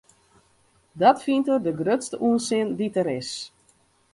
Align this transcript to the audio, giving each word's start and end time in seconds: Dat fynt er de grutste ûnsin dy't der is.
Dat 1.01 1.21
fynt 1.25 1.47
er 1.53 1.59
de 1.65 1.73
grutste 1.79 2.15
ûnsin 2.29 2.67
dy't 2.77 2.95
der 2.97 3.09
is. 3.19 3.31